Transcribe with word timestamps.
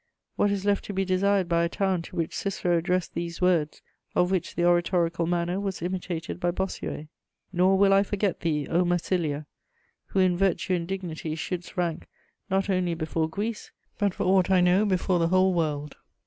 What 0.35 0.49
is 0.49 0.65
left 0.65 0.83
to 0.85 0.93
be 0.93 1.05
desired 1.05 1.47
by 1.47 1.63
a 1.63 1.69
town 1.69 2.01
to 2.01 2.15
which 2.15 2.35
Cicero 2.35 2.75
addressed 2.79 3.13
these 3.13 3.39
words, 3.39 3.83
of 4.15 4.31
which 4.31 4.55
the 4.55 4.65
oratorical 4.65 5.27
manner 5.27 5.59
was 5.59 5.79
imitated 5.83 6.39
by 6.39 6.49
Bossuet: 6.49 7.07
"Nor 7.53 7.77
will 7.77 7.93
I 7.93 8.01
forget 8.01 8.39
thee, 8.39 8.65
O 8.67 8.83
Massilia, 8.83 9.45
who 10.07 10.19
in 10.19 10.35
virtue 10.35 10.73
and 10.73 10.87
dignity 10.87 11.35
shouldst 11.35 11.77
rank 11.77 12.07
not 12.49 12.67
only 12.67 12.95
before 12.95 13.29
Greece, 13.29 13.69
but 13.99 14.15
for 14.15 14.23
aught 14.23 14.49
I 14.49 14.59
know 14.59 14.87
before 14.87 15.19
the 15.19 15.27
whole 15.27 15.53
world!" 15.53 15.97